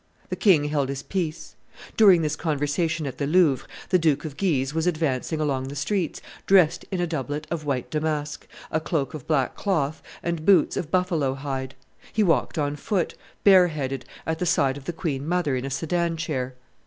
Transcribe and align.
The 0.29 0.35
king 0.35 0.63
held 0.63 0.89
his 0.89 1.03
peace. 1.03 1.55
During 1.95 2.23
this 2.23 2.35
conversation 2.35 3.05
at 3.05 3.19
the 3.19 3.27
Louvre, 3.27 3.67
the 3.89 3.99
Duke 3.99 4.25
of 4.25 4.35
Guise 4.35 4.73
was 4.73 4.87
advancing 4.87 5.39
along 5.39 5.67
the 5.67 5.75
streets, 5.75 6.23
dressed 6.47 6.85
in 6.89 6.99
a 6.99 7.05
doublet 7.05 7.45
of 7.51 7.65
white 7.65 7.91
damask, 7.91 8.47
a 8.71 8.79
cloak 8.79 9.13
of 9.13 9.27
black 9.27 9.53
cloth, 9.55 10.01
and 10.23 10.43
boots 10.43 10.75
of 10.75 10.89
buffalo 10.89 11.35
hide; 11.35 11.75
he 12.11 12.23
walked 12.23 12.57
on 12.57 12.77
foot, 12.77 13.13
bareheaded, 13.43 14.05
at 14.25 14.39
the 14.39 14.47
side 14.47 14.75
of 14.75 14.85
the 14.85 14.91
queen 14.93 15.27
mother 15.27 15.55
in 15.55 15.65
a 15.65 15.69
sedan 15.69 16.17
chair. 16.17 16.55